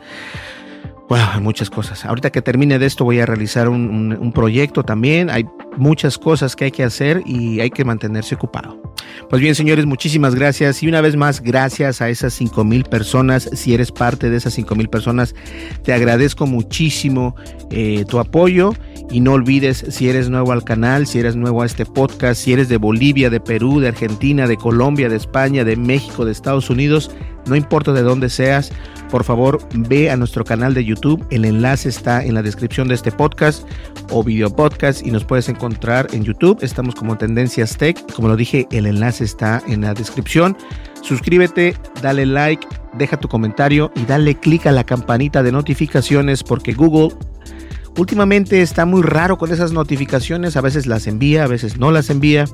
hay 1.10 1.42
muchas 1.42 1.70
cosas. 1.70 2.04
Ahorita 2.06 2.32
que 2.32 2.42
termine 2.42 2.80
de 2.80 2.86
esto 2.86 3.04
voy 3.04 3.20
a 3.20 3.26
realizar 3.26 3.70
un, 3.70 4.32
proyecto 4.34 4.84
también. 4.84 5.30
Hay 5.30 5.46
muchas 5.78 6.18
cosas 6.18 6.56
que 6.56 6.66
hay 6.66 6.72
que 6.72 6.84
hacer 6.84 7.22
y 7.26 7.60
hay 7.60 7.70
que 7.70 7.86
mantenerse 7.86 8.36
ocupado. 8.36 8.82
Pues 9.30 9.42
bien, 9.42 9.56
señores, 9.56 9.86
muchísimas 9.86 10.34
gracias. 10.34 10.82
Y 10.82 10.88
una 10.88 11.02
vez 11.02 11.16
más, 11.16 11.42
gracias 11.42 12.02
a 12.02 12.10
esas 12.10 12.34
cinco 12.34 12.64
mil 12.64 12.84
personas. 12.84 13.50
Si 13.54 13.74
eres 13.74 13.92
parte 13.92 14.30
de 14.30 14.38
esas 14.38 14.54
cinco 14.54 14.76
mil 14.76 14.90
personas, 14.90 15.36
te 15.84 15.94
agradezco 15.94 16.48
muchísimo 16.48 17.36
eh, 17.70 18.06
tu 18.08 18.20
apoyo. 18.20 18.74
Y 19.12 19.20
no 19.20 19.34
olvides, 19.34 19.86
si 19.90 20.10
eres 20.10 20.30
nuevo 20.30 20.52
al 20.52 20.64
canal, 20.64 21.06
si 21.06 21.20
eres 21.20 21.36
nuevo 21.36 21.62
a 21.62 21.68
este 21.68 21.86
podcast, 21.86 22.42
si 22.42 22.54
eres 22.54 22.70
de 22.70 22.78
Bolivia, 22.78 23.30
de 23.30 23.40
Perú, 23.40 23.80
de 23.80 23.90
Argentina, 23.90 24.48
de 24.48 24.58
Colombia, 24.58 25.10
de 25.10 25.16
España, 25.16 25.64
de 25.64 25.76
México, 25.76 26.26
de 26.26 26.32
Estados 26.32 26.72
Unidos, 26.72 27.12
no 27.48 27.56
importa 27.56 27.94
de 27.94 28.02
dónde 28.02 28.30
seas, 28.30 28.72
por 29.10 29.24
favor 29.24 29.60
ve 29.74 30.10
a 30.10 30.18
nuestro 30.18 30.44
canal 30.44 30.74
de 30.74 30.84
YouTube. 30.84 31.26
El 31.30 31.46
enlace 31.46 31.90
está 31.90 32.24
en 32.24 32.34
la 32.34 32.42
descripción 32.42 32.88
de 32.88 32.96
este 32.96 33.12
podcast 33.12 33.68
o 34.12 34.24
video 34.24 34.50
podcast 34.50 35.06
y 35.06 35.12
nos 35.12 35.24
puedes 35.24 35.48
encontrar 35.48 36.08
en 36.12 36.24
YouTube. 36.24 36.58
Estamos 36.62 36.96
como 36.96 37.18
Tendencias 37.18 37.78
Tech. 37.78 37.98
Como 38.14 38.28
lo 38.28 38.36
dije, 38.36 38.68
el 38.72 38.86
enlace 38.86 39.24
está 39.24 39.62
en 39.68 39.82
la 39.82 39.94
descripción. 39.94 40.58
Suscríbete, 41.02 41.76
dale 42.02 42.26
like, 42.26 42.68
deja 42.98 43.18
tu 43.18 43.28
comentario 43.28 43.92
y 43.96 44.06
dale 44.06 44.36
clic 44.36 44.66
a 44.66 44.72
la 44.72 44.84
campanita 44.84 45.44
de 45.44 45.52
notificaciones 45.52 46.44
porque 46.44 46.74
Google 46.74 47.10
últimamente 47.98 48.62
está 48.62 48.86
muy 48.86 49.02
raro 49.02 49.38
con 49.38 49.52
esas 49.52 49.72
notificaciones. 49.72 50.58
A 50.58 50.62
veces 50.62 50.88
las 50.88 51.08
envía, 51.08 51.44
a 51.44 51.48
veces 51.48 51.78
no 51.78 51.92
las 51.92 52.10
envía. 52.10 52.46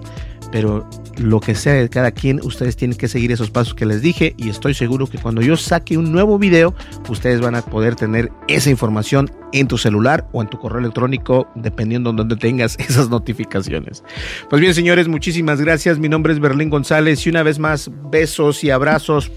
Pero 0.51 0.87
lo 1.17 1.39
que 1.39 1.55
sea 1.55 1.73
de 1.73 1.89
cada 1.89 2.11
quien, 2.11 2.39
ustedes 2.43 2.75
tienen 2.75 2.97
que 2.97 3.07
seguir 3.07 3.31
esos 3.31 3.49
pasos 3.49 3.73
que 3.73 3.85
les 3.85 4.01
dije 4.01 4.33
y 4.37 4.49
estoy 4.49 4.73
seguro 4.73 5.07
que 5.07 5.17
cuando 5.17 5.41
yo 5.41 5.55
saque 5.57 5.97
un 5.97 6.11
nuevo 6.11 6.37
video, 6.37 6.73
ustedes 7.09 7.41
van 7.41 7.55
a 7.55 7.61
poder 7.61 7.95
tener 7.95 8.31
esa 8.47 8.69
información 8.69 9.31
en 9.53 9.67
tu 9.67 9.77
celular 9.77 10.27
o 10.31 10.41
en 10.41 10.49
tu 10.49 10.57
correo 10.57 10.79
electrónico, 10.79 11.47
dependiendo 11.55 12.11
de 12.11 12.17
donde 12.17 12.35
tengas 12.35 12.77
esas 12.79 13.09
notificaciones. 13.09 14.03
Pues 14.49 14.61
bien, 14.61 14.73
señores, 14.73 15.07
muchísimas 15.07 15.61
gracias. 15.61 15.99
Mi 15.99 16.09
nombre 16.09 16.33
es 16.33 16.39
Berlín 16.39 16.69
González 16.69 17.25
y 17.25 17.29
una 17.29 17.43
vez 17.43 17.59
más, 17.59 17.89
besos 18.11 18.63
y 18.63 18.69
abrazos 18.69 19.31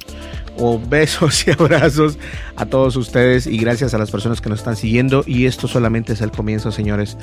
o 0.56 0.80
besos 0.88 1.47
y 1.47 1.50
abrazos 1.50 2.18
a 2.56 2.66
todos 2.66 2.97
ustedes 2.97 3.47
y 3.47 3.59
gracias 3.59 3.94
a 3.94 3.99
las 3.99 4.11
personas 4.11 4.40
que 4.40 4.49
nos 4.49 4.61
están 4.61 4.76
siguiendo 4.76 5.25
y 5.26 5.47
esto 5.47 5.68
solamente 5.68 6.12
es 6.12 6.21
el 6.21 6.30
comienzo, 6.30 6.71
señores. 6.73 7.16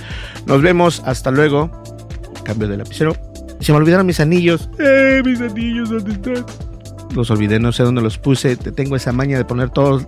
Nos 0.45 0.61
vemos, 0.61 1.01
hasta 1.05 1.31
luego. 1.31 1.71
Cambio 2.43 2.67
de 2.67 2.77
lapicero. 2.77 3.15
Se 3.61 3.71
me 3.71 3.77
olvidaron 3.77 4.05
mis 4.05 4.19
anillos. 4.19 4.69
¡Eh, 4.79 5.21
mis 5.23 5.39
anillos! 5.39 5.89
¿Dónde 5.89 6.11
están? 6.13 6.45
Los 7.15 7.29
olvidé, 7.29 7.59
no 7.59 7.71
sé 7.71 7.83
dónde 7.83 8.01
los 8.01 8.17
puse. 8.17 8.55
Tengo 8.55 8.95
esa 8.95 9.11
maña 9.11 9.37
de 9.37 9.45
poner 9.45 9.69
todo. 9.69 10.05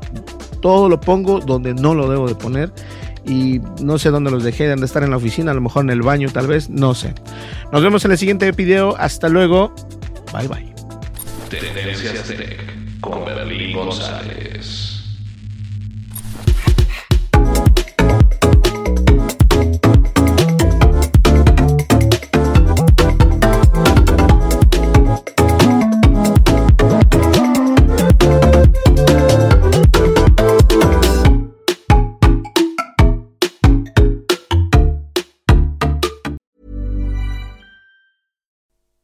Todo 0.61 0.89
lo 0.89 0.99
pongo 0.99 1.39
donde 1.39 1.73
no 1.73 1.93
lo 1.93 2.09
debo 2.09 2.27
de 2.27 2.35
poner. 2.35 2.71
Y 3.25 3.61
no 3.81 3.99
sé 3.99 4.09
dónde 4.09 4.31
los 4.31 4.43
dejé. 4.43 4.75
de 4.75 4.85
estar 4.85 5.03
en 5.03 5.11
la 5.11 5.17
oficina, 5.17 5.51
a 5.51 5.53
lo 5.53 5.61
mejor 5.61 5.83
en 5.83 5.91
el 5.91 6.01
baño, 6.01 6.29
tal 6.31 6.47
vez. 6.47 6.69
No 6.69 6.95
sé. 6.95 7.13
Nos 7.71 7.83
vemos 7.83 8.03
en 8.05 8.11
el 8.11 8.17
siguiente 8.17 8.51
video. 8.51 8.95
Hasta 8.97 9.29
luego. 9.29 9.73
Bye 10.33 10.47
bye. 10.47 10.73
Tendencias 11.49 12.27
Tech 12.27 12.99
con 13.01 13.25
Berlín 13.25 13.75
González. 13.75 14.82